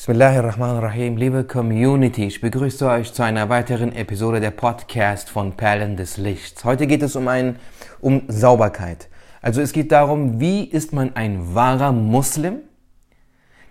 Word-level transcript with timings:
Bismillahirrahmanirrahim, 0.00 1.18
liebe 1.18 1.44
Community, 1.44 2.24
ich 2.24 2.40
begrüße 2.40 2.88
euch 2.88 3.12
zu 3.12 3.22
einer 3.22 3.50
weiteren 3.50 3.94
Episode 3.94 4.40
der 4.40 4.50
Podcast 4.50 5.28
von 5.28 5.52
Perlen 5.58 5.98
des 5.98 6.16
Lichts. 6.16 6.64
Heute 6.64 6.86
geht 6.86 7.02
es 7.02 7.16
um 7.16 7.28
ein, 7.28 7.56
um 8.00 8.22
Sauberkeit. 8.26 9.08
Also 9.42 9.60
es 9.60 9.74
geht 9.74 9.92
darum, 9.92 10.40
wie 10.40 10.64
ist 10.64 10.94
man 10.94 11.16
ein 11.16 11.54
wahrer 11.54 11.92
Muslim? 11.92 12.60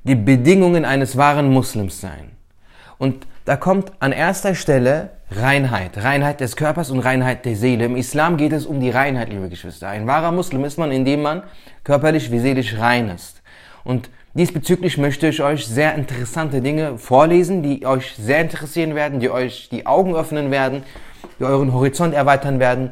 Die 0.04 0.14
Bedingungen 0.14 0.86
eines 0.86 1.18
wahren 1.18 1.52
Muslims 1.52 2.00
sein. 2.00 2.30
Und 3.00 3.26
da 3.46 3.58
kommt 3.58 3.92
an 4.00 4.12
erster 4.12 4.54
Stelle 4.54 5.10
Reinheit. 5.32 5.98
Reinheit 5.98 6.42
des 6.42 6.56
Körpers 6.56 6.92
und 6.92 7.00
Reinheit 7.00 7.44
der 7.44 7.56
Seele. 7.56 7.86
Im 7.86 7.96
Islam 7.96 8.38
geht 8.38 8.54
es 8.54 8.68
um 8.68 8.80
die 8.80 8.92
Reinheit, 8.92 9.30
liebe 9.30 9.50
Geschwister. 9.50 9.90
Ein 9.90 10.06
wahrer 10.06 10.32
Muslim 10.32 10.64
ist 10.64 10.78
man, 10.78 10.92
indem 10.92 11.24
man 11.24 11.42
körperlich 11.84 12.32
wie 12.32 12.38
seelisch 12.38 12.78
rein 12.78 13.10
ist. 13.10 13.42
Und 13.84 14.12
diesbezüglich 14.34 14.98
möchte 14.98 15.28
ich 15.28 15.42
euch 15.42 15.66
sehr 15.66 15.96
interessante 15.96 16.62
Dinge 16.62 16.98
vorlesen, 16.98 17.64
die 17.64 17.86
euch 17.86 18.14
sehr 18.16 18.42
interessieren 18.42 18.96
werden, 18.96 19.20
die 19.20 19.30
euch 19.30 19.70
die 19.70 19.86
Augen 19.86 20.16
öffnen 20.16 20.52
werden, 20.52 20.84
die 21.40 21.44
euren 21.44 21.74
Horizont 21.74 22.14
erweitern 22.14 22.60
werden. 22.60 22.92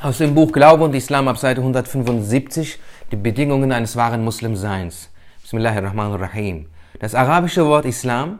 Aus 0.00 0.18
dem 0.18 0.34
Buch 0.34 0.52
Glaube 0.52 0.84
und 0.84 0.94
Islam 0.94 1.28
ab 1.28 1.36
Seite 1.36 1.60
175, 1.60 2.78
die 3.12 3.16
Bedingungen 3.16 3.72
eines 3.72 3.96
wahren 3.96 4.24
Muslimseins. 4.24 5.10
Bismillahirrahmanirrahim. 5.42 6.66
Das 7.00 7.14
arabische 7.14 7.66
Wort 7.66 7.84
Islam 7.84 8.38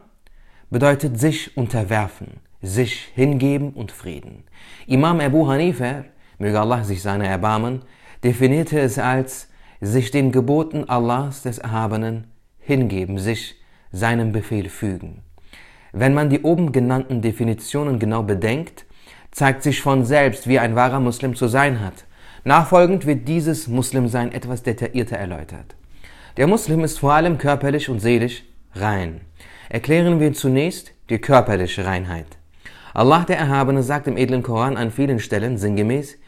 bedeutet 0.70 1.19
sich 1.19 1.56
unterwerfen, 1.56 2.41
sich 2.62 3.11
hingeben 3.15 3.70
und 3.70 3.92
Frieden. 3.92 4.45
Imam 4.87 5.20
Abu 5.20 5.48
Hanifa, 5.48 6.05
möge 6.39 6.61
Allah 6.61 6.84
sich 6.84 7.03
seiner 7.03 7.27
erbarmen, 7.27 7.83
definierte 8.25 8.79
es 8.81 8.98
als 8.98 9.50
sich 9.80 10.11
den 10.11 10.33
Geboten 10.33 10.89
Allahs 10.89 11.43
des 11.43 11.59
Erhabenen 11.59 12.27
hingeben, 12.59 13.19
sich 13.19 13.57
seinem 13.93 14.33
Befehl 14.33 14.69
fügen. 14.69 15.23
Wenn 15.93 16.15
man 16.15 16.30
die 16.30 16.43
oben 16.43 16.73
genannten 16.73 17.23
Definitionen 17.23 17.98
genau 17.98 18.23
bedenkt, 18.23 18.86
zeigt 19.31 19.62
sich 19.62 19.81
von 19.81 20.05
selbst, 20.05 20.47
wie 20.47 20.58
ein 20.58 20.77
wahrer 20.77 21.01
Muslim 21.01 21.34
zu 21.34 21.48
sein 21.48 21.81
hat. 21.81 22.05
Nachfolgend 22.45 23.06
wird 23.06 23.27
dieses 23.27 23.69
Muslimsein 23.69 24.33
etwas 24.33 24.62
detaillierter 24.62 25.17
erläutert. 25.17 25.75
Der 26.36 26.47
Muslim 26.47 26.84
ist 26.84 27.01
vor 27.01 27.12
allem 27.12 27.39
körperlich 27.39 27.89
und 27.89 28.01
seelisch 28.01 28.45
rein 28.75 29.20
erklären 29.70 30.19
wir 30.20 30.34
zunächst 30.34 30.92
die 31.08 31.19
körperliche 31.19 31.86
Reinheit. 31.86 32.27
Allah 32.92 33.25
der 33.25 33.39
Erhabene 33.39 33.83
sagt 33.83 34.08
im 34.08 34.17
edlen 34.17 34.42
Koran 34.42 34.77
an 34.77 34.91
vielen 34.91 35.20
Stellen 35.20 35.56
sinngemäß, 35.56 36.19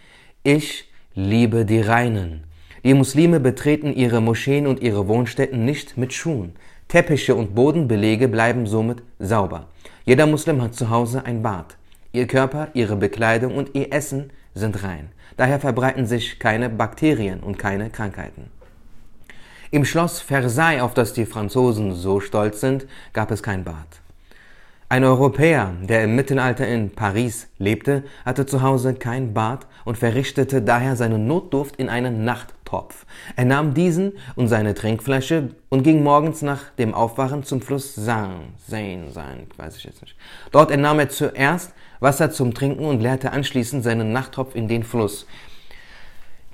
ich 0.44 0.88
liebe 1.12 1.64
die 1.64 1.80
Reinen. 1.80 2.44
Die 2.84 2.94
Muslime 2.94 3.38
betreten 3.38 3.92
ihre 3.92 4.20
Moscheen 4.20 4.66
und 4.66 4.80
ihre 4.80 5.06
Wohnstätten 5.06 5.64
nicht 5.64 5.96
mit 5.96 6.12
Schuhen. 6.12 6.56
Teppiche 6.88 7.36
und 7.36 7.54
Bodenbelege 7.54 8.26
bleiben 8.26 8.66
somit 8.66 9.02
sauber. 9.20 9.68
Jeder 10.04 10.26
Muslim 10.26 10.60
hat 10.60 10.74
zu 10.74 10.90
Hause 10.90 11.24
ein 11.24 11.42
Bad. 11.42 11.76
Ihr 12.12 12.26
Körper, 12.26 12.68
ihre 12.74 12.96
Bekleidung 12.96 13.54
und 13.54 13.74
ihr 13.74 13.92
Essen 13.92 14.30
sind 14.54 14.82
rein. 14.82 15.10
Daher 15.36 15.60
verbreiten 15.60 16.06
sich 16.06 16.40
keine 16.40 16.68
Bakterien 16.68 17.38
und 17.40 17.56
keine 17.56 17.88
Krankheiten. 17.88 18.50
Im 19.70 19.84
Schloss 19.84 20.20
Versailles, 20.20 20.82
auf 20.82 20.92
das 20.92 21.12
die 21.12 21.24
Franzosen 21.24 21.94
so 21.94 22.18
stolz 22.18 22.60
sind, 22.60 22.86
gab 23.12 23.30
es 23.30 23.44
kein 23.44 23.62
Bad. 23.62 23.86
Ein 24.88 25.04
Europäer, 25.04 25.72
der 25.80 26.04
im 26.04 26.16
Mittelalter 26.16 26.68
in 26.68 26.90
Paris 26.90 27.48
lebte, 27.58 28.02
hatte 28.26 28.44
zu 28.44 28.60
Hause 28.60 28.92
kein 28.92 29.32
Bad 29.32 29.66
und 29.86 29.96
verrichtete 29.96 30.60
daher 30.60 30.96
seinen 30.96 31.26
Notduft 31.26 31.76
in 31.76 31.88
einen 31.88 32.24
Nachttopf. 32.72 33.06
Er 33.36 33.44
nahm 33.44 33.74
diesen 33.74 34.12
und 34.34 34.48
seine 34.48 34.74
Trinkflasche 34.74 35.50
und 35.68 35.82
ging 35.82 36.02
morgens 36.02 36.42
nach 36.42 36.70
dem 36.78 36.94
Aufwachen 36.94 37.44
zum 37.44 37.60
Fluss 37.60 37.94
Seine, 37.94 38.52
Seine, 38.66 39.10
Seine, 39.10 39.46
weiß 39.56 39.76
ich 39.76 39.84
jetzt 39.84 40.02
nicht. 40.02 40.16
Dort 40.50 40.70
entnahm 40.70 40.98
er 40.98 41.10
zuerst 41.10 41.72
Wasser 42.00 42.30
zum 42.30 42.54
Trinken 42.54 42.84
und 42.84 43.00
leerte 43.00 43.32
anschließend 43.32 43.84
seinen 43.84 44.12
Nachttopf 44.12 44.54
in 44.54 44.68
den 44.68 44.82
Fluss. 44.82 45.26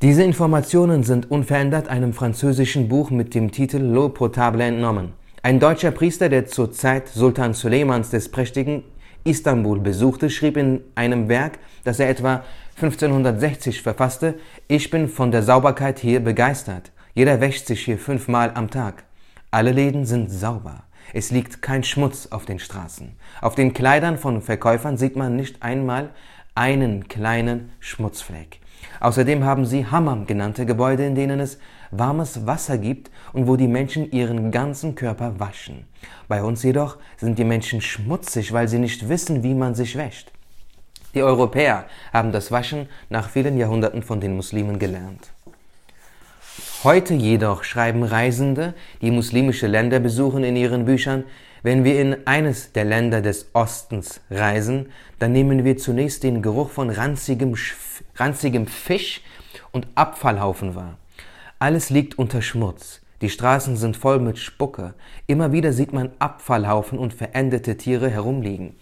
Diese 0.03 0.23
Informationen 0.23 1.03
sind 1.03 1.31
unverändert 1.31 1.89
einem 1.89 2.13
französischen 2.13 2.89
Buch 2.89 3.11
mit 3.11 3.35
dem 3.35 3.51
Titel 3.51 3.79
L'eau 3.79 4.11
potable 4.11 4.65
entnommen. 4.65 5.13
Ein 5.43 5.61
deutscher 5.61 5.91
Priester, 5.91 6.29
der 6.29 6.47
zur 6.47 6.73
Zeit 6.73 7.09
Sultan 7.09 7.55
Suleimans 7.55 8.11
des 8.11 8.29
prächtigen 8.29 8.85
Istanbul 9.25 9.81
besuchte, 9.81 10.31
schrieb 10.31 10.57
in 10.57 10.81
einem 10.95 11.29
Werk, 11.29 11.59
das 11.85 12.01
er 12.01 12.09
etwa 12.09 12.45
1560 12.81 13.83
verfasste, 13.83 14.39
ich 14.69 14.89
bin 14.91 15.09
von 15.09 15.33
der 15.33 15.43
Sauberkeit 15.43 15.99
hier 15.99 16.21
begeistert. 16.21 16.93
Jeder 17.13 17.41
wäscht 17.41 17.67
sich 17.67 17.85
hier 17.85 17.99
fünfmal 17.99 18.53
am 18.55 18.71
Tag. 18.71 19.03
Alle 19.51 19.73
Läden 19.73 20.07
sind 20.07 20.31
sauber. 20.31 20.85
Es 21.13 21.33
liegt 21.33 21.61
kein 21.61 21.83
Schmutz 21.83 22.29
auf 22.31 22.45
den 22.45 22.61
Straßen. 22.61 23.17
Auf 23.41 23.57
den 23.57 23.75
Kleidern 23.75 24.17
von 24.17 24.43
Verkäufern 24.43 24.97
sieht 24.97 25.17
man 25.17 25.35
nicht 25.35 25.61
einmal 25.65 26.11
einen 26.55 27.09
kleinen 27.09 27.73
Schmutzfleck. 27.81 28.61
Außerdem 29.01 29.43
haben 29.43 29.67
sie 29.67 29.87
Hammam 29.87 30.29
genannte 30.29 30.65
Gebäude, 30.65 31.05
in 31.05 31.17
denen 31.17 31.41
es 31.41 31.59
warmes 31.91 32.47
Wasser 32.47 32.79
gibt 32.79 33.11
und 33.33 33.49
wo 33.49 33.57
die 33.57 33.67
Menschen 33.67 34.09
ihren 34.13 34.53
ganzen 34.53 34.95
Körper 34.95 35.41
waschen. 35.41 35.87
Bei 36.29 36.45
uns 36.45 36.63
jedoch 36.63 36.99
sind 37.17 37.41
die 37.41 37.45
Menschen 37.45 37.81
schmutzig, 37.81 38.53
weil 38.53 38.69
sie 38.69 38.79
nicht 38.79 39.09
wissen, 39.09 39.43
wie 39.43 39.55
man 39.55 39.75
sich 39.75 39.97
wäscht. 39.97 40.31
Die 41.19 41.25
Europäer 41.25 41.87
haben 42.13 42.31
das 42.31 42.53
Waschen 42.53 42.89
nach 43.11 43.29
vielen 43.29 43.59
Jahrhunderten 43.59 44.05
von 44.05 44.21
den 44.21 44.37
Muslimen 44.37 44.79
gelernt. 44.79 45.33
Heute 46.85 47.13
jedoch 47.13 47.65
schreiben 47.65 48.05
Reisende, 48.05 48.75
die 49.03 49.11
muslimische 49.11 49.67
Länder 49.67 49.99
besuchen, 49.99 50.45
in 50.45 50.55
ihren 50.55 50.85
Büchern, 50.85 51.25
wenn 51.65 51.83
wir 51.83 52.01
in 52.01 52.25
eines 52.29 52.71
der 52.71 52.85
Länder 52.85 53.21
des 53.21 53.51
Ostens 53.53 54.21
reisen, 54.31 54.93
dann 55.19 55.33
nehmen 55.33 55.65
wir 55.65 55.77
zunächst 55.77 56.23
den 56.23 56.41
Geruch 56.41 56.71
von 56.71 56.89
ranzigem, 56.89 57.57
ranzigem 58.15 58.69
Fisch 58.69 59.23
und 59.73 59.89
Abfallhaufen 59.97 60.77
wahr. 60.77 60.99
Alles 61.59 61.91
liegt 61.91 62.17
unter 62.17 62.43
Schmutz. 62.43 63.01
Die 63.21 63.31
Straßen 63.31 63.77
sind 63.77 63.97
voll 63.97 64.21
mit 64.21 64.39
Spucke. 64.39 64.95
Immer 65.27 65.51
wieder 65.51 65.73
sieht 65.73 65.93
man 65.93 66.11
Abfallhaufen 66.21 66.99
und 66.99 67.13
verendete 67.13 67.77
Tiere 67.77 68.09
herumliegen. 68.09 68.77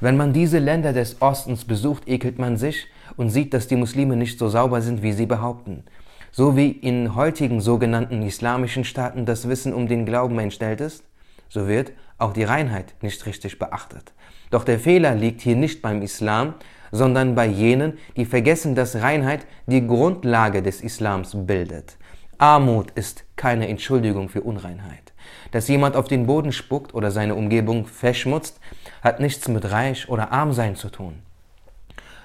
Wenn 0.00 0.16
man 0.16 0.32
diese 0.32 0.60
Länder 0.60 0.92
des 0.92 1.20
Ostens 1.20 1.64
besucht, 1.64 2.06
ekelt 2.06 2.38
man 2.38 2.56
sich 2.56 2.86
und 3.16 3.30
sieht, 3.30 3.52
dass 3.52 3.66
die 3.66 3.76
Muslime 3.76 4.14
nicht 4.14 4.38
so 4.38 4.48
sauber 4.48 4.80
sind, 4.80 5.02
wie 5.02 5.12
sie 5.12 5.26
behaupten. 5.26 5.82
So 6.30 6.56
wie 6.56 6.70
in 6.70 7.16
heutigen 7.16 7.60
sogenannten 7.60 8.22
islamischen 8.22 8.84
Staaten 8.84 9.26
das 9.26 9.48
Wissen 9.48 9.74
um 9.74 9.88
den 9.88 10.06
Glauben 10.06 10.38
entstellt 10.38 10.80
ist, 10.80 11.02
so 11.48 11.66
wird 11.66 11.90
auch 12.18 12.32
die 12.32 12.44
Reinheit 12.44 12.94
nicht 13.02 13.26
richtig 13.26 13.58
beachtet. 13.58 14.12
Doch 14.50 14.62
der 14.62 14.78
Fehler 14.78 15.16
liegt 15.16 15.40
hier 15.40 15.56
nicht 15.56 15.82
beim 15.82 16.02
Islam, 16.02 16.54
sondern 16.92 17.34
bei 17.34 17.46
jenen, 17.46 17.98
die 18.16 18.24
vergessen, 18.24 18.76
dass 18.76 18.96
Reinheit 18.96 19.46
die 19.66 19.84
Grundlage 19.84 20.62
des 20.62 20.80
Islams 20.80 21.32
bildet. 21.34 21.96
Armut 22.40 22.92
ist 22.92 23.24
keine 23.36 23.68
Entschuldigung 23.68 24.30
für 24.30 24.40
Unreinheit. 24.40 25.12
Dass 25.50 25.68
jemand 25.68 25.94
auf 25.94 26.08
den 26.08 26.26
Boden 26.26 26.52
spuckt 26.52 26.94
oder 26.94 27.10
seine 27.10 27.34
Umgebung 27.34 27.84
verschmutzt, 27.84 28.58
hat 29.02 29.20
nichts 29.20 29.46
mit 29.48 29.70
reich 29.70 30.08
oder 30.08 30.32
arm 30.32 30.54
sein 30.54 30.74
zu 30.74 30.88
tun. 30.88 31.16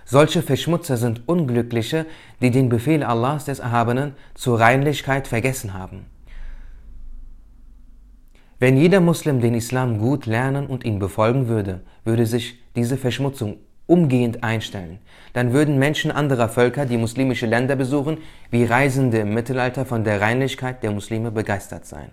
Solche 0.06 0.42
Verschmutzer 0.42 0.96
sind 0.96 1.28
Unglückliche, 1.28 2.06
die 2.42 2.50
den 2.50 2.70
Befehl 2.70 3.04
Allahs 3.04 3.44
des 3.44 3.60
Erhabenen 3.60 4.14
zur 4.36 4.58
Reinlichkeit 4.58 5.28
vergessen 5.28 5.74
haben. 5.74 6.06
Wenn 8.58 8.78
jeder 8.78 9.02
Muslim 9.02 9.42
den 9.42 9.54
Islam 9.54 10.00
gut 10.00 10.28
lernen 10.28 10.68
und 10.68 10.86
ihn 10.86 10.98
befolgen 10.98 11.50
würde, 11.50 11.82
würde 12.06 12.26
sich 12.26 12.64
diese 12.78 12.96
Verschmutzung 12.96 13.58
umgehend 13.88 14.44
einstellen. 14.44 15.00
Dann 15.34 15.54
würden 15.54 15.78
Menschen 15.78 16.12
anderer 16.12 16.50
Völker, 16.50 16.86
die 16.86 16.98
muslimische 16.98 17.46
Länder 17.46 17.76
besuchen, 17.76 18.20
wie 18.50 18.66
Reisende 18.66 19.20
im 19.20 19.34
Mittelalter 19.34 19.86
von 19.86 20.04
der 20.04 20.22
Reinlichkeit 20.22 20.84
der 20.84 20.92
Muslime 20.92 21.32
begeistert 21.32 21.86
sein. 21.86 22.12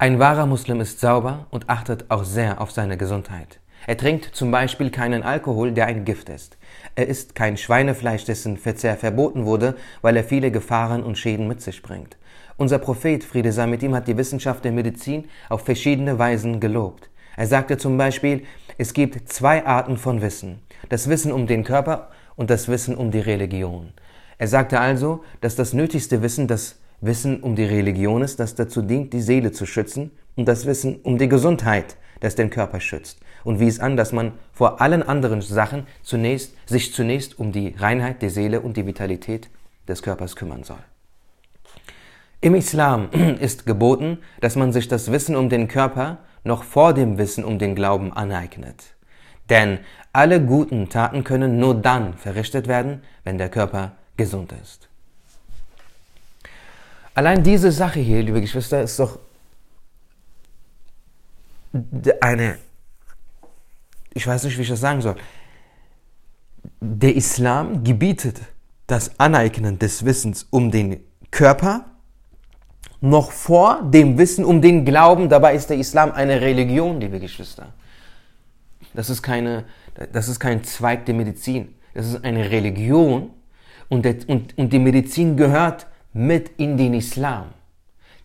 Ein 0.00 0.20
wahrer 0.20 0.46
Muslim 0.46 0.80
ist 0.80 1.00
sauber 1.00 1.46
und 1.50 1.68
achtet 1.68 2.04
auch 2.08 2.22
sehr 2.22 2.60
auf 2.60 2.70
seine 2.70 2.96
Gesundheit. 2.96 3.58
Er 3.86 3.96
trinkt 3.96 4.26
zum 4.34 4.50
Beispiel 4.50 4.90
keinen 4.90 5.22
Alkohol, 5.22 5.72
der 5.72 5.86
ein 5.86 6.04
Gift 6.04 6.28
ist. 6.28 6.58
Er 6.94 7.06
isst 7.06 7.34
kein 7.34 7.56
Schweinefleisch, 7.56 8.24
dessen 8.24 8.58
Verzehr 8.58 8.96
verboten 8.96 9.44
wurde, 9.44 9.76
weil 10.02 10.16
er 10.16 10.24
viele 10.24 10.50
Gefahren 10.50 11.02
und 11.02 11.16
Schäden 11.16 11.48
mit 11.48 11.62
sich 11.62 11.82
bringt. 11.82 12.16
Unser 12.56 12.78
Prophet, 12.78 13.24
Friede 13.24 13.52
sei 13.52 13.66
mit 13.66 13.82
ihm, 13.82 13.94
hat 13.94 14.08
die 14.08 14.16
Wissenschaft 14.16 14.64
der 14.64 14.72
Medizin 14.72 15.28
auf 15.48 15.64
verschiedene 15.64 16.18
Weisen 16.18 16.60
gelobt. 16.60 17.07
Er 17.38 17.46
sagte 17.46 17.78
zum 17.78 17.96
Beispiel, 17.96 18.42
es 18.78 18.92
gibt 18.92 19.28
zwei 19.28 19.64
Arten 19.64 19.96
von 19.96 20.22
Wissen. 20.22 20.58
Das 20.88 21.08
Wissen 21.08 21.30
um 21.30 21.46
den 21.46 21.62
Körper 21.62 22.08
und 22.34 22.50
das 22.50 22.66
Wissen 22.66 22.96
um 22.96 23.12
die 23.12 23.20
Religion. 23.20 23.92
Er 24.38 24.48
sagte 24.48 24.80
also, 24.80 25.22
dass 25.40 25.54
das 25.54 25.72
nötigste 25.72 26.20
Wissen 26.20 26.48
das 26.48 26.80
Wissen 27.00 27.40
um 27.40 27.54
die 27.54 27.64
Religion 27.64 28.22
ist, 28.22 28.40
das 28.40 28.56
dazu 28.56 28.82
dient, 28.82 29.12
die 29.12 29.20
Seele 29.20 29.52
zu 29.52 29.66
schützen, 29.66 30.10
und 30.34 30.46
das 30.46 30.66
Wissen 30.66 30.96
um 31.04 31.16
die 31.16 31.28
Gesundheit, 31.28 31.96
das 32.18 32.34
den 32.34 32.50
Körper 32.50 32.80
schützt 32.80 33.20
und 33.44 33.60
wies 33.60 33.78
an, 33.78 33.96
dass 33.96 34.10
man 34.10 34.32
vor 34.52 34.80
allen 34.80 35.04
anderen 35.04 35.40
Sachen 35.40 35.86
zunächst, 36.02 36.54
sich 36.66 36.92
zunächst 36.92 37.38
um 37.38 37.52
die 37.52 37.72
Reinheit 37.78 38.20
der 38.20 38.30
Seele 38.30 38.62
und 38.62 38.76
die 38.76 38.84
Vitalität 38.84 39.48
des 39.86 40.02
Körpers 40.02 40.34
kümmern 40.34 40.64
soll. 40.64 40.82
Im 42.40 42.56
Islam 42.56 43.10
ist 43.40 43.64
geboten, 43.64 44.18
dass 44.40 44.56
man 44.56 44.72
sich 44.72 44.88
das 44.88 45.12
Wissen 45.12 45.36
um 45.36 45.48
den 45.48 45.68
Körper 45.68 46.18
noch 46.48 46.64
vor 46.64 46.94
dem 46.94 47.18
Wissen 47.18 47.44
um 47.44 47.60
den 47.60 47.76
Glauben 47.76 48.12
aneignet. 48.12 48.96
Denn 49.48 49.78
alle 50.12 50.44
guten 50.44 50.88
Taten 50.88 51.22
können 51.22 51.60
nur 51.60 51.74
dann 51.74 52.14
verrichtet 52.14 52.66
werden, 52.66 53.02
wenn 53.22 53.38
der 53.38 53.48
Körper 53.48 53.92
gesund 54.16 54.52
ist. 54.60 54.88
Allein 57.14 57.42
diese 57.42 57.70
Sache 57.70 58.00
hier, 58.00 58.22
liebe 58.22 58.40
Geschwister, 58.40 58.82
ist 58.82 58.98
doch 58.98 59.18
eine, 62.20 62.58
ich 64.14 64.26
weiß 64.26 64.44
nicht, 64.44 64.56
wie 64.58 64.62
ich 64.62 64.68
das 64.68 64.80
sagen 64.80 65.00
soll. 65.00 65.16
Der 66.80 67.14
Islam 67.14 67.84
gebietet 67.84 68.40
das 68.86 69.18
Aneignen 69.18 69.78
des 69.78 70.04
Wissens 70.04 70.46
um 70.50 70.70
den 70.70 71.00
Körper 71.30 71.84
noch 73.00 73.30
vor 73.30 73.82
dem 73.82 74.18
Wissen 74.18 74.44
um 74.44 74.60
den 74.60 74.84
Glauben. 74.84 75.28
Dabei 75.28 75.54
ist 75.54 75.70
der 75.70 75.78
Islam 75.78 76.12
eine 76.12 76.40
Religion, 76.40 77.00
liebe 77.00 77.20
Geschwister. 77.20 77.72
Das 78.94 79.10
ist, 79.10 79.22
keine, 79.22 79.64
das 80.12 80.28
ist 80.28 80.40
kein 80.40 80.64
Zweig 80.64 81.06
der 81.06 81.14
Medizin. 81.14 81.74
Das 81.94 82.06
ist 82.06 82.24
eine 82.24 82.50
Religion 82.50 83.30
und, 83.88 84.04
der, 84.04 84.16
und, 84.26 84.56
und 84.58 84.72
die 84.72 84.78
Medizin 84.78 85.36
gehört 85.36 85.86
mit 86.12 86.50
in 86.58 86.76
den 86.76 86.94
Islam. 86.94 87.46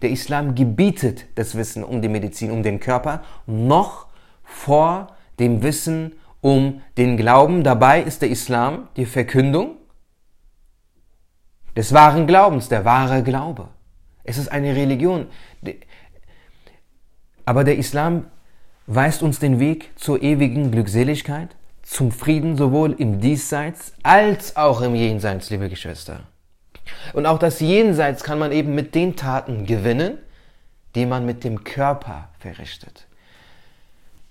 Der 0.02 0.10
Islam 0.10 0.56
gebietet 0.56 1.26
das 1.36 1.56
Wissen 1.56 1.84
um 1.84 2.02
die 2.02 2.10
Medizin, 2.10 2.52
um 2.52 2.64
den 2.64 2.80
Körper, 2.80 3.24
noch 3.46 4.08
vor 4.44 5.08
dem 5.40 5.64
Wissen 5.64 6.14
um 6.42 6.82
den 6.98 7.16
Glauben. 7.16 7.64
Dabei 7.64 8.02
ist 8.02 8.22
der 8.22 8.30
Islam 8.30 8.90
die 8.98 9.06
Verkündung 9.06 9.78
des 11.76 11.94
wahren 11.94 12.28
Glaubens, 12.28 12.70
der 12.70 12.86
wahre 12.86 13.24
Glaube. 13.24 13.70
Es 14.24 14.38
ist 14.38 14.50
eine 14.50 14.76
Religion. 14.76 15.28
Aber 17.46 17.64
der 17.64 17.78
Islam 17.78 18.26
weist 18.88 19.24
uns 19.24 19.40
den 19.40 19.60
Weg 19.60 19.92
zur 19.96 20.22
ewigen 20.22 20.72
Glückseligkeit, 20.72 21.56
zum 21.82 22.12
Frieden 22.12 22.56
sowohl 22.56 22.94
im 22.94 23.20
Diesseits 23.20 23.94
als 24.04 24.56
auch 24.56 24.82
im 24.82 24.96
Jenseits, 24.96 25.50
liebe 25.50 25.70
Geschwister. 25.70 26.22
Und 27.14 27.26
auch 27.26 27.40
das 27.40 27.60
Jenseits 27.60 28.24
kann 28.24 28.40
man 28.40 28.52
eben 28.52 28.76
mit 28.76 28.96
den 28.96 29.16
Taten 29.16 29.66
gewinnen, 29.66 30.18
die 30.96 31.06
man 31.06 31.26
mit 31.26 31.44
dem 31.44 31.64
Körper 31.64 32.30
verrichtet. 32.40 33.08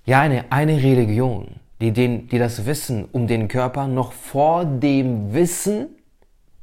Ja, 0.05 0.21
eine, 0.21 0.47
eine 0.51 0.77
Religion, 0.83 1.61
die, 1.81 1.93
den, 1.93 2.29
die 2.29 2.39
das 2.39 2.67
Wissen 2.67 3.07
um 3.13 3.27
den 3.27 3.49
Körper 3.49 3.87
noch 3.87 4.13
vor 4.13 4.65
dem 4.65 5.33
Wissen 5.33 5.89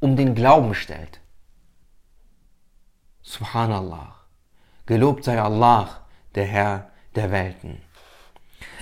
um 0.00 0.16
den 0.16 0.34
Glauben 0.34 0.74
stellt. 0.74 1.19
Subhanallah. 3.22 4.16
Gelobt 4.86 5.24
sei 5.24 5.40
Allah, 5.40 6.06
der 6.34 6.46
Herr 6.46 6.90
der 7.14 7.30
Welten. 7.30 7.82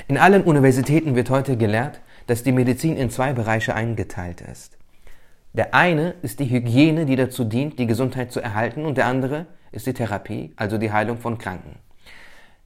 In 0.07 0.17
allen 0.17 0.45
Universitäten 0.45 1.17
wird 1.17 1.29
heute 1.29 1.57
gelehrt, 1.57 2.01
dass 2.29 2.45
die 2.45 2.53
Medizin 2.53 2.97
in 2.97 3.11
zwei 3.11 3.33
Bereiche 3.33 3.75
eingeteilt 3.75 4.41
ist. 4.41 4.79
Der 5.55 5.75
eine 5.75 6.15
ist 6.23 6.39
die 6.39 6.49
Hygiene, 6.49 7.05
die 7.05 7.17
dazu 7.17 7.43
dient, 7.43 7.79
die 7.81 7.87
Gesundheit 7.87 8.31
zu 8.31 8.41
erhalten, 8.41 8.85
und 8.85 8.97
der 8.97 9.07
andere 9.07 9.47
ist 9.73 9.87
die 9.87 9.95
Therapie, 9.95 10.53
also 10.57 10.79
die 10.79 10.93
Heilung 10.93 11.19
von 11.19 11.39
Kranken. 11.39 11.81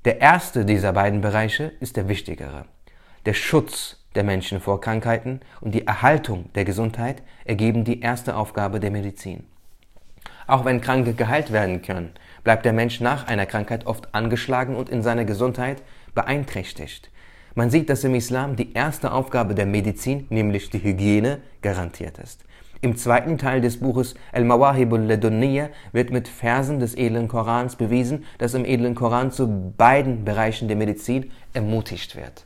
Der 0.04 0.20
erste 0.20 0.66
dieser 0.66 0.92
beiden 0.92 1.20
Bereiche 1.22 1.72
ist 1.80 1.96
der 1.96 2.08
wichtigere. 2.08 2.66
Der 3.24 3.34
Schutz 3.34 4.04
der 4.14 4.24
Menschen 4.24 4.60
vor 4.60 4.80
Krankheiten 4.80 5.40
und 5.60 5.74
die 5.74 5.86
Erhaltung 5.86 6.52
der 6.54 6.66
Gesundheit 6.66 7.22
ergeben 7.46 7.84
die 7.84 8.00
erste 8.00 8.36
Aufgabe 8.36 8.78
der 8.78 8.90
Medizin. 8.90 9.46
Auch 10.46 10.64
wenn 10.64 10.80
Kranke 10.80 11.14
geheilt 11.14 11.52
werden 11.52 11.82
können, 11.82 12.10
bleibt 12.44 12.64
der 12.64 12.72
Mensch 12.72 13.00
nach 13.00 13.26
einer 13.26 13.46
Krankheit 13.46 13.86
oft 13.86 14.14
angeschlagen 14.14 14.76
und 14.76 14.88
in 14.88 15.02
seiner 15.02 15.24
Gesundheit 15.24 15.82
beeinträchtigt. 16.14 17.10
Man 17.54 17.70
sieht, 17.70 17.90
dass 17.90 18.04
im 18.04 18.14
Islam 18.14 18.56
die 18.56 18.72
erste 18.72 19.12
Aufgabe 19.12 19.54
der 19.54 19.66
Medizin, 19.66 20.26
nämlich 20.30 20.70
die 20.70 20.82
Hygiene, 20.82 21.38
garantiert 21.60 22.18
ist. 22.18 22.44
Im 22.80 22.96
zweiten 22.96 23.38
Teil 23.38 23.60
des 23.60 23.78
Buches 23.78 24.14
Al-Mawahibul 24.32 25.02
Ladunniya 25.02 25.68
wird 25.92 26.10
mit 26.10 26.26
Versen 26.26 26.80
des 26.80 26.96
edlen 26.96 27.28
Korans 27.28 27.76
bewiesen, 27.76 28.24
dass 28.38 28.54
im 28.54 28.64
edlen 28.64 28.96
Koran 28.96 29.30
zu 29.30 29.72
beiden 29.76 30.24
Bereichen 30.24 30.66
der 30.66 30.76
Medizin 30.76 31.30
ermutigt 31.52 32.16
wird. 32.16 32.44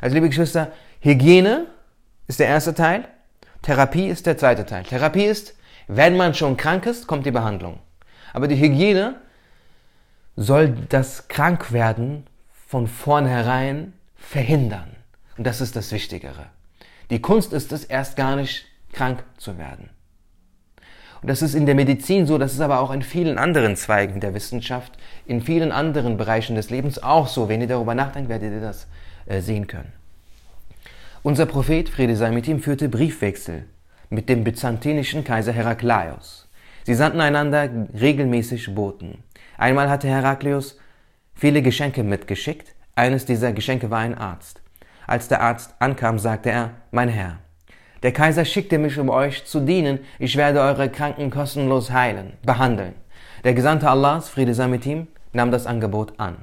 Also 0.00 0.14
liebe 0.14 0.28
Geschwister, 0.28 0.70
Hygiene 1.00 1.66
ist 2.28 2.38
der 2.38 2.46
erste 2.46 2.74
Teil, 2.74 3.08
Therapie 3.62 4.06
ist 4.06 4.26
der 4.26 4.38
zweite 4.38 4.64
Teil. 4.66 4.84
Therapie 4.84 5.24
ist, 5.24 5.56
wenn 5.92 6.16
man 6.16 6.34
schon 6.34 6.56
krank 6.56 6.86
ist, 6.86 7.08
kommt 7.08 7.26
die 7.26 7.32
Behandlung. 7.32 7.80
Aber 8.32 8.46
die 8.46 8.56
Hygiene 8.56 9.16
soll 10.36 10.70
das 10.88 11.26
Krankwerden 11.26 12.28
von 12.68 12.86
vornherein 12.86 13.92
verhindern. 14.14 14.94
Und 15.36 15.48
das 15.48 15.60
ist 15.60 15.74
das 15.74 15.90
Wichtigere. 15.90 16.46
Die 17.10 17.20
Kunst 17.20 17.52
ist 17.52 17.72
es, 17.72 17.84
erst 17.84 18.14
gar 18.14 18.36
nicht 18.36 18.66
krank 18.92 19.24
zu 19.36 19.58
werden. 19.58 19.90
Und 21.22 21.28
das 21.28 21.42
ist 21.42 21.54
in 21.54 21.66
der 21.66 21.74
Medizin 21.74 22.24
so, 22.24 22.38
das 22.38 22.52
ist 22.52 22.60
aber 22.60 22.78
auch 22.78 22.92
in 22.92 23.02
vielen 23.02 23.36
anderen 23.36 23.74
Zweigen 23.74 24.20
der 24.20 24.32
Wissenschaft, 24.32 24.92
in 25.26 25.42
vielen 25.42 25.72
anderen 25.72 26.16
Bereichen 26.16 26.54
des 26.54 26.70
Lebens 26.70 27.02
auch 27.02 27.26
so. 27.26 27.48
Wenn 27.48 27.60
ihr 27.60 27.66
darüber 27.66 27.96
nachdenkt, 27.96 28.28
werdet 28.28 28.52
ihr 28.52 28.60
das 28.60 28.86
äh, 29.26 29.40
sehen 29.40 29.66
können. 29.66 29.92
Unser 31.24 31.46
Prophet, 31.46 31.88
Friede 31.88 32.14
sei 32.14 32.30
mit 32.30 32.46
ihm, 32.46 32.62
führte 32.62 32.88
Briefwechsel 32.88 33.64
mit 34.10 34.28
dem 34.28 34.44
byzantinischen 34.44 35.24
Kaiser 35.24 35.52
Herakleios. 35.52 36.48
Sie 36.84 36.94
sandten 36.94 37.20
einander 37.20 37.68
regelmäßig 37.98 38.74
Boten. 38.74 39.22
Einmal 39.56 39.88
hatte 39.88 40.08
Herakleios 40.08 40.78
viele 41.34 41.62
Geschenke 41.62 42.02
mitgeschickt. 42.02 42.74
Eines 42.96 43.24
dieser 43.24 43.52
Geschenke 43.52 43.90
war 43.90 44.00
ein 44.00 44.18
Arzt. 44.18 44.60
Als 45.06 45.28
der 45.28 45.40
Arzt 45.40 45.74
ankam, 45.78 46.18
sagte 46.18 46.50
er, 46.50 46.70
mein 46.90 47.08
Herr, 47.08 47.38
der 48.02 48.12
Kaiser 48.12 48.44
schickte 48.44 48.78
mich, 48.78 48.98
um 48.98 49.10
euch 49.10 49.44
zu 49.44 49.60
dienen. 49.60 50.00
Ich 50.18 50.36
werde 50.36 50.60
eure 50.60 50.88
Kranken 50.88 51.30
kostenlos 51.30 51.90
heilen, 51.90 52.32
behandeln. 52.44 52.94
Der 53.44 53.54
Gesandte 53.54 53.88
Allahs, 53.88 54.28
Friede 54.28 54.54
sei 54.54 54.68
mit 54.68 54.86
ihm, 54.86 55.06
nahm 55.32 55.50
das 55.50 55.66
Angebot 55.66 56.18
an. 56.18 56.36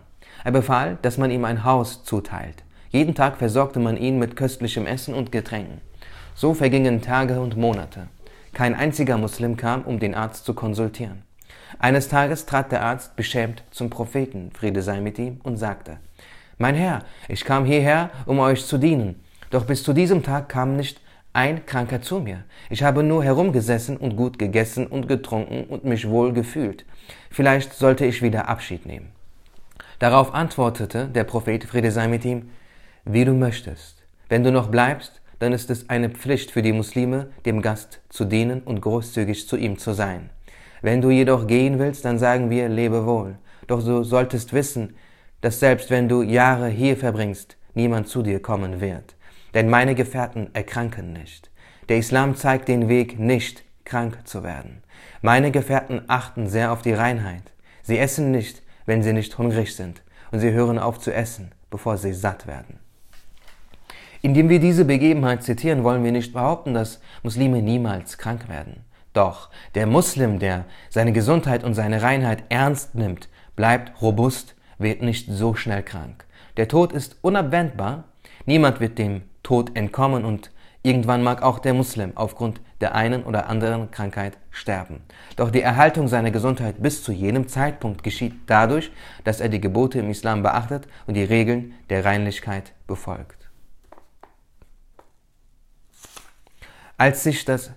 Er 0.43 0.51
befahl, 0.51 0.97
dass 1.01 1.17
man 1.17 1.31
ihm 1.31 1.45
ein 1.45 1.63
Haus 1.63 2.03
zuteilt. 2.03 2.63
Jeden 2.89 3.15
Tag 3.15 3.37
versorgte 3.37 3.79
man 3.79 3.97
ihn 3.97 4.19
mit 4.19 4.35
köstlichem 4.35 4.85
Essen 4.85 5.13
und 5.13 5.31
Getränken. 5.31 5.81
So 6.39 6.53
vergingen 6.53 7.01
Tage 7.01 7.41
und 7.41 7.57
Monate. 7.57 8.09
Kein 8.53 8.75
einziger 8.75 9.17
Muslim 9.17 9.57
kam, 9.57 9.81
um 9.81 9.97
den 9.97 10.13
Arzt 10.13 10.45
zu 10.45 10.53
konsultieren. 10.53 11.23
Eines 11.79 12.09
Tages 12.09 12.45
trat 12.45 12.71
der 12.71 12.83
Arzt 12.83 13.15
beschämt 13.15 13.63
zum 13.71 13.89
Propheten, 13.89 14.51
Friede 14.53 14.83
sei 14.83 15.01
mit 15.01 15.17
ihm, 15.17 15.41
und 15.41 15.57
sagte, 15.57 15.97
Mein 16.59 16.75
Herr, 16.75 17.01
ich 17.27 17.43
kam 17.43 17.65
hierher, 17.65 18.11
um 18.27 18.37
euch 18.37 18.63
zu 18.67 18.77
dienen, 18.77 19.19
doch 19.49 19.65
bis 19.65 19.81
zu 19.81 19.93
diesem 19.93 20.21
Tag 20.21 20.47
kam 20.47 20.75
nicht 20.75 21.01
ein 21.33 21.65
Kranker 21.65 22.03
zu 22.03 22.19
mir. 22.19 22.43
Ich 22.69 22.83
habe 22.83 23.01
nur 23.01 23.23
herumgesessen 23.23 23.97
und 23.97 24.15
gut 24.15 24.37
gegessen 24.37 24.85
und 24.85 25.07
getrunken 25.07 25.63
und 25.63 25.85
mich 25.85 26.07
wohl 26.07 26.33
gefühlt. 26.33 26.85
Vielleicht 27.31 27.73
sollte 27.73 28.05
ich 28.05 28.21
wieder 28.21 28.47
Abschied 28.47 28.85
nehmen. 28.85 29.11
Darauf 29.97 30.35
antwortete 30.35 31.07
der 31.07 31.23
Prophet 31.23 31.63
Friede 31.63 31.89
sei 31.89 32.07
mit 32.07 32.25
ihm, 32.25 32.51
wie 33.05 33.25
du 33.25 33.33
möchtest. 33.33 34.03
Wenn 34.29 34.43
du 34.43 34.51
noch 34.51 34.67
bleibst, 34.67 35.19
dann 35.39 35.53
ist 35.53 35.69
es 35.69 35.89
eine 35.89 36.09
Pflicht 36.09 36.51
für 36.51 36.61
die 36.61 36.73
Muslime, 36.73 37.29
dem 37.45 37.61
Gast 37.61 38.01
zu 38.09 38.25
dienen 38.25 38.61
und 38.61 38.81
großzügig 38.81 39.47
zu 39.47 39.57
ihm 39.57 39.77
zu 39.77 39.93
sein. 39.93 40.29
Wenn 40.81 41.01
du 41.01 41.09
jedoch 41.09 41.47
gehen 41.47 41.79
willst, 41.79 42.05
dann 42.05 42.19
sagen 42.19 42.49
wir, 42.49 42.69
lebe 42.69 43.05
wohl. 43.05 43.37
Doch 43.67 43.83
du 43.83 44.03
solltest 44.03 44.53
wissen, 44.53 44.95
dass 45.41 45.59
selbst 45.59 45.89
wenn 45.89 46.07
du 46.07 46.21
Jahre 46.21 46.69
hier 46.69 46.97
verbringst, 46.97 47.57
niemand 47.73 48.07
zu 48.07 48.23
dir 48.23 48.41
kommen 48.41 48.81
wird. 48.81 49.15
Denn 49.53 49.69
meine 49.69 49.95
Gefährten 49.95 50.49
erkranken 50.53 51.13
nicht. 51.13 51.51
Der 51.89 51.97
Islam 51.97 52.35
zeigt 52.35 52.67
den 52.67 52.89
Weg, 52.89 53.19
nicht 53.19 53.63
krank 53.85 54.19
zu 54.25 54.43
werden. 54.43 54.83
Meine 55.21 55.51
Gefährten 55.51 56.01
achten 56.07 56.47
sehr 56.47 56.71
auf 56.71 56.81
die 56.81 56.93
Reinheit. 56.93 57.53
Sie 57.83 57.97
essen 57.97 58.31
nicht, 58.31 58.61
wenn 58.85 59.03
sie 59.03 59.13
nicht 59.13 59.37
hungrig 59.37 59.75
sind, 59.75 60.03
und 60.31 60.39
sie 60.39 60.51
hören 60.51 60.77
auf 60.77 60.99
zu 60.99 61.13
essen, 61.13 61.51
bevor 61.69 61.97
sie 61.97 62.13
satt 62.13 62.47
werden. 62.47 62.79
Indem 64.21 64.49
wir 64.49 64.59
diese 64.59 64.85
Begebenheit 64.85 65.43
zitieren, 65.43 65.83
wollen 65.83 66.03
wir 66.03 66.11
nicht 66.11 66.33
behaupten, 66.33 66.73
dass 66.73 66.99
Muslime 67.23 67.61
niemals 67.61 68.17
krank 68.17 68.49
werden. 68.49 68.83
Doch 69.13 69.49
der 69.75 69.87
Muslim, 69.87 70.39
der 70.39 70.65
seine 70.89 71.11
Gesundheit 71.11 71.63
und 71.63 71.73
seine 71.73 72.01
Reinheit 72.01 72.43
ernst 72.49 72.95
nimmt, 72.95 73.29
bleibt 73.55 74.01
robust, 74.01 74.55
wird 74.77 75.01
nicht 75.01 75.27
so 75.29 75.55
schnell 75.55 75.83
krank. 75.83 76.25
Der 76.57 76.67
Tod 76.67 76.93
ist 76.93 77.17
unabwendbar, 77.21 78.05
niemand 78.45 78.79
wird 78.79 78.97
dem 78.97 79.23
Tod 79.43 79.75
entkommen 79.75 80.25
und 80.25 80.51
irgendwann 80.83 81.23
mag 81.23 81.41
auch 81.41 81.59
der 81.59 81.73
Muslim 81.73 82.11
aufgrund 82.15 82.61
der 82.81 82.95
einen 82.95 83.23
oder 83.23 83.49
anderen 83.49 83.91
Krankheit 83.91 84.37
sterben. 84.51 85.01
Doch 85.35 85.49
die 85.49 85.61
Erhaltung 85.61 86.07
seiner 86.07 86.31
Gesundheit 86.31 86.81
bis 86.81 87.03
zu 87.03 87.11
jenem 87.11 87.47
Zeitpunkt 87.47 88.03
geschieht 88.03 88.33
dadurch, 88.45 88.91
dass 89.23 89.39
er 89.41 89.49
die 89.49 89.61
Gebote 89.61 89.99
im 89.99 90.09
Islam 90.09 90.43
beachtet 90.43 90.87
und 91.07 91.15
die 91.15 91.23
Regeln 91.23 91.73
der 91.89 92.05
Reinlichkeit 92.05 92.73
befolgt. 92.85 93.46
Als 96.99 97.21
sich 97.21 97.45
das, 97.45 97.69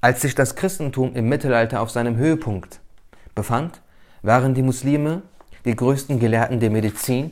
als 0.00 0.22
sich 0.22 0.34
das 0.34 0.56
Christentum 0.56 1.14
im 1.14 1.28
Mittelalter 1.28 1.82
auf 1.82 1.90
seinem 1.90 2.16
Höhepunkt 2.16 2.80
befand, 3.34 3.82
waren 4.22 4.54
die 4.54 4.62
Muslime 4.62 5.20
die 5.66 5.76
größten 5.76 6.18
Gelehrten 6.18 6.60
der 6.60 6.70
Medizin 6.70 7.30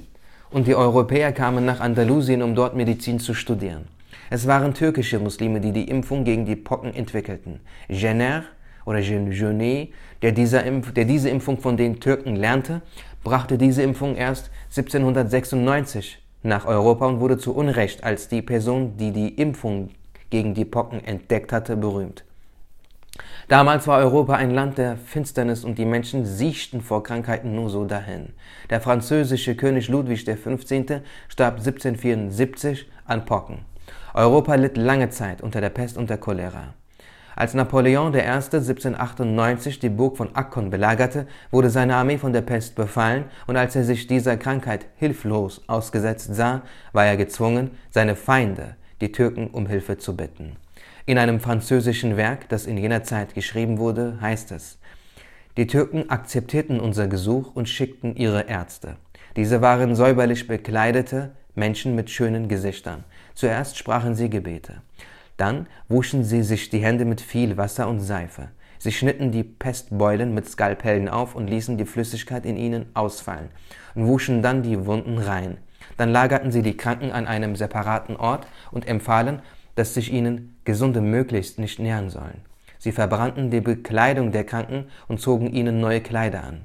und 0.50 0.66
die 0.66 0.74
Europäer 0.74 1.32
kamen 1.32 1.64
nach 1.64 1.80
Andalusien, 1.80 2.42
um 2.42 2.54
dort 2.54 2.76
Medizin 2.76 3.18
zu 3.18 3.32
studieren. 3.32 3.88
Es 4.28 4.46
waren 4.46 4.74
türkische 4.74 5.18
Muslime, 5.18 5.62
die 5.62 5.72
die 5.72 5.88
Impfung 5.88 6.24
gegen 6.24 6.44
die 6.44 6.54
Pocken 6.54 6.94
entwickelten. 6.94 7.60
Jenner 7.88 8.44
oder 8.84 9.00
Genet, 9.00 9.94
der, 10.20 10.32
der 10.32 11.04
diese 11.06 11.30
Impfung 11.30 11.58
von 11.58 11.78
den 11.78 11.98
Türken 11.98 12.36
lernte, 12.36 12.82
brachte 13.24 13.56
diese 13.56 13.80
Impfung 13.80 14.16
erst 14.16 14.50
1796 14.76 16.18
nach 16.42 16.66
Europa 16.66 17.06
und 17.06 17.20
wurde 17.20 17.38
zu 17.38 17.54
Unrecht 17.54 18.04
als 18.04 18.28
die 18.28 18.42
Person, 18.42 18.98
die 18.98 19.12
die 19.12 19.30
Impfung 19.30 19.88
gegen 20.32 20.54
die 20.54 20.64
Pocken 20.64 21.04
entdeckt 21.04 21.52
hatte, 21.52 21.76
berühmt. 21.76 22.24
Damals 23.48 23.86
war 23.86 23.98
Europa 23.98 24.34
ein 24.34 24.50
Land 24.50 24.78
der 24.78 24.96
Finsternis 24.96 25.62
und 25.62 25.76
die 25.76 25.84
Menschen 25.84 26.24
siechten 26.24 26.80
vor 26.80 27.02
Krankheiten 27.02 27.54
nur 27.54 27.68
so 27.68 27.84
dahin. 27.84 28.32
Der 28.70 28.80
französische 28.80 29.54
König 29.54 29.88
Ludwig 29.88 30.24
XV. 30.24 31.02
starb 31.28 31.58
1774 31.58 32.88
an 33.04 33.26
Pocken. 33.26 33.58
Europa 34.14 34.54
litt 34.54 34.78
lange 34.78 35.10
Zeit 35.10 35.42
unter 35.42 35.60
der 35.60 35.68
Pest 35.68 35.98
und 35.98 36.08
der 36.08 36.16
Cholera. 36.16 36.74
Als 37.36 37.52
Napoleon 37.52 38.14
I. 38.14 38.20
1798 38.20 39.78
die 39.80 39.90
Burg 39.90 40.16
von 40.16 40.34
Akkon 40.34 40.70
belagerte, 40.70 41.26
wurde 41.50 41.68
seine 41.68 41.96
Armee 41.96 42.18
von 42.18 42.32
der 42.32 42.42
Pest 42.42 42.74
befallen 42.74 43.24
und 43.46 43.56
als 43.56 43.76
er 43.76 43.84
sich 43.84 44.06
dieser 44.06 44.38
Krankheit 44.38 44.86
hilflos 44.96 45.62
ausgesetzt 45.66 46.34
sah, 46.34 46.62
war 46.92 47.04
er 47.04 47.16
gezwungen, 47.18 47.72
seine 47.90 48.16
Feinde, 48.16 48.76
die 49.02 49.12
Türken, 49.12 49.48
um 49.48 49.66
Hilfe 49.66 49.98
zu 49.98 50.16
bitten. 50.16 50.56
In 51.04 51.18
einem 51.18 51.40
französischen 51.40 52.16
Werk, 52.16 52.48
das 52.48 52.66
in 52.66 52.78
jener 52.78 53.02
Zeit 53.02 53.34
geschrieben 53.34 53.78
wurde, 53.78 54.18
heißt 54.20 54.52
es, 54.52 54.78
die 55.56 55.66
Türken 55.66 56.08
akzeptierten 56.08 56.80
unser 56.80 57.08
Gesuch 57.08 57.54
und 57.54 57.68
schickten 57.68 58.16
ihre 58.16 58.48
Ärzte. 58.48 58.96
Diese 59.36 59.60
waren 59.60 59.96
säuberlich 59.96 60.46
bekleidete 60.46 61.32
Menschen 61.54 61.94
mit 61.94 62.08
schönen 62.10 62.48
Gesichtern. 62.48 63.04
Zuerst 63.34 63.76
sprachen 63.76 64.14
sie 64.14 64.30
Gebete. 64.30 64.80
Dann 65.36 65.66
wuschen 65.88 66.22
sie 66.24 66.42
sich 66.42 66.70
die 66.70 66.78
Hände 66.78 67.04
mit 67.04 67.20
viel 67.20 67.56
Wasser 67.56 67.88
und 67.88 68.00
Seife. 68.00 68.48
Sie 68.78 68.92
schnitten 68.92 69.32
die 69.32 69.44
Pestbeulen 69.44 70.32
mit 70.32 70.48
Skalpellen 70.48 71.08
auf 71.08 71.34
und 71.34 71.48
ließen 71.48 71.76
die 71.76 71.84
Flüssigkeit 71.86 72.46
in 72.46 72.56
ihnen 72.56 72.86
ausfallen 72.94 73.48
und 73.94 74.06
wuschen 74.06 74.42
dann 74.42 74.62
die 74.62 74.86
Wunden 74.86 75.18
rein. 75.18 75.58
Dann 75.96 76.10
lagerten 76.10 76.50
sie 76.50 76.62
die 76.62 76.76
Kranken 76.76 77.12
an 77.12 77.26
einem 77.26 77.56
separaten 77.56 78.16
Ort 78.16 78.46
und 78.70 78.86
empfahlen, 78.86 79.40
dass 79.74 79.94
sich 79.94 80.12
ihnen 80.12 80.56
Gesunde 80.64 81.00
möglichst 81.00 81.58
nicht 81.58 81.78
nähern 81.78 82.10
sollen. 82.10 82.42
Sie 82.78 82.92
verbrannten 82.92 83.50
die 83.50 83.60
Bekleidung 83.60 84.32
der 84.32 84.44
Kranken 84.44 84.86
und 85.08 85.20
zogen 85.20 85.52
ihnen 85.52 85.80
neue 85.80 86.00
Kleider 86.00 86.42
an. 86.44 86.62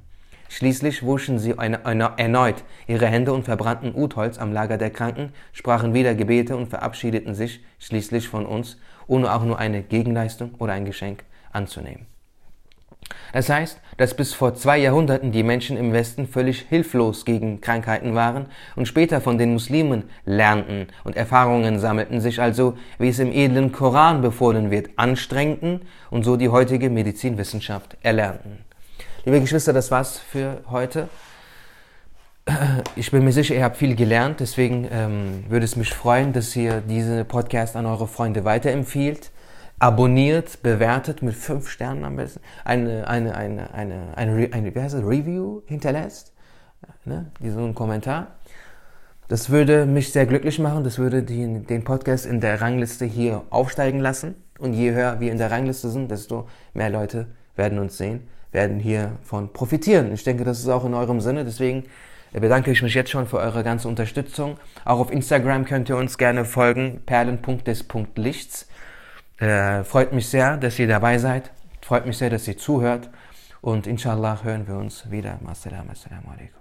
Schließlich 0.50 1.04
wuschen 1.04 1.40
sie 1.40 1.58
eine, 1.60 1.86
eine, 1.86 2.14
erneut 2.18 2.64
ihre 2.88 3.08
Hände 3.08 3.34
und 3.34 3.44
verbrannten 3.44 3.94
Utholz 3.94 4.38
am 4.38 4.54
Lager 4.54 4.78
der 4.78 4.90
Kranken, 4.90 5.34
sprachen 5.52 5.94
wieder 5.94 6.16
Gebete 6.16 6.56
und 6.56 6.70
verabschiedeten 6.70 7.36
sich 7.36 7.64
schließlich 7.80 8.30
von 8.30 8.46
uns, 8.46 8.78
ohne 9.08 9.32
auch 9.32 9.44
nur 9.44 9.60
eine 9.60 9.84
Gegenleistung 9.84 10.56
oder 10.58 10.74
ein 10.74 10.86
Geschenk 10.86 11.24
anzunehmen. 11.52 12.08
Das 13.34 13.50
heißt, 13.50 13.80
dass 13.98 14.16
bis 14.16 14.34
vor 14.34 14.56
zwei 14.56 14.78
Jahrhunderten 14.78 15.32
die 15.32 15.44
Menschen 15.44 15.78
im 15.78 15.94
Westen 15.94 16.28
völlig 16.28 16.62
hilflos 16.62 17.26
gegen 17.26 17.62
Krankheiten 17.62 18.16
waren 18.16 18.48
und 18.76 18.88
später 18.88 19.22
von 19.22 19.38
den 19.38 19.54
Muslimen 19.54 20.04
lernten 20.26 20.88
und 21.04 21.16
Erfahrungen 21.16 21.80
sammelten, 21.80 22.22
sich 22.22 22.42
also, 22.42 22.78
wie 23.00 23.10
es 23.10 23.20
im 23.20 23.32
edlen 23.32 23.72
Koran 23.72 24.22
befohlen 24.22 24.72
wird, 24.72 24.90
anstrengten 24.96 25.82
und 26.10 26.24
so 26.24 26.38
die 26.38 26.50
heutige 26.50 26.90
Medizinwissenschaft 26.90 27.98
erlernten. 28.02 28.60
Liebe 29.26 29.42
Geschwister, 29.42 29.74
das 29.74 29.92
war's 29.92 30.20
für 30.20 30.62
heute. 30.70 31.10
Ich 32.96 33.12
bin 33.12 33.26
mir 33.26 33.34
sicher, 33.34 33.56
ihr 33.56 33.64
habt 33.64 33.76
viel 33.76 33.96
gelernt, 33.96 34.40
deswegen 34.40 34.88
ähm, 34.90 35.44
würde 35.50 35.66
es 35.66 35.76
mich 35.76 35.94
freuen, 35.94 36.32
dass 36.32 36.56
ihr 36.56 36.80
diesen 36.80 37.26
Podcast 37.26 37.76
an 37.76 37.86
eure 37.86 38.08
Freunde 38.08 38.46
weiterempfiehlt 38.46 39.32
abonniert, 39.80 40.62
bewertet 40.64 41.22
mit 41.22 41.36
fünf 41.36 41.70
Sternen 41.70 42.04
am 42.04 42.16
besten, 42.16 42.42
eine, 42.66 43.08
eine, 43.08 43.36
eine, 43.36 43.74
eine, 43.74 44.18
eine, 44.18 44.50
eine 44.52 44.76
wie 44.76 44.80
heißt 44.80 44.96
das, 44.96 45.04
Review 45.04 45.62
hinterlässt, 45.66 46.34
ne? 47.06 47.28
so 47.44 47.64
ein 47.64 47.76
Kommentar. 47.76 48.28
Das 49.28 49.50
würde 49.50 49.86
mich 49.86 50.14
sehr 50.14 50.26
glücklich 50.26 50.58
machen, 50.58 50.84
das 50.84 50.98
würde 50.98 51.22
die, 51.22 51.60
den 51.60 51.84
Podcast 51.84 52.26
in 52.26 52.40
der 52.40 52.62
Rangliste 52.62 53.06
hier 53.06 53.44
aufsteigen 53.50 54.00
lassen. 54.00 54.36
Und 54.58 54.74
je 54.74 54.92
höher 54.92 55.20
wir 55.20 55.32
in 55.32 55.38
der 55.38 55.52
Rangliste 55.52 55.90
sind, 55.90 56.10
desto 56.10 56.48
mehr 56.74 56.90
Leute 56.90 57.28
werden 57.56 57.78
uns 57.78 57.98
sehen, 57.98 58.28
werden 58.52 58.80
hiervon 58.80 59.52
profitieren. 59.52 60.14
Ich 60.14 60.24
denke, 60.24 60.46
das 60.46 60.60
ist 60.60 60.70
auch 60.70 60.86
in 60.86 60.94
eurem 60.94 61.20
Sinne, 61.20 61.44
deswegen 61.44 61.84
bedanke 62.32 62.72
ich 62.72 62.82
mich 62.82 62.94
jetzt 62.94 63.10
schon 63.10 63.28
für 63.28 63.38
eure 63.38 63.64
ganze 63.64 63.88
Unterstützung. 63.88 64.58
Auch 64.86 65.00
auf 65.00 65.12
Instagram 65.12 65.66
könnt 65.66 65.90
ihr 65.90 65.98
uns 65.98 66.18
gerne 66.18 66.46
folgen, 66.46 67.02
perlen.des.lichts. 67.06 68.68
Äh, 69.40 69.84
freut 69.84 70.14
mich 70.14 70.28
sehr, 70.28 70.58
dass 70.58 70.80
ihr 70.80 70.88
dabei 70.88 71.18
seid. 71.18 71.52
Freut 71.82 72.06
mich 72.06 72.18
sehr, 72.18 72.30
dass 72.30 72.48
ihr 72.48 72.58
zuhört. 72.58 73.10
Und 73.62 73.88
inshallah 73.88 74.44
hören 74.44 74.68
wir 74.68 74.78
uns 74.78 75.10
wieder. 75.12 75.40
Assalamu 75.46 75.92
alaikum. 76.32 76.57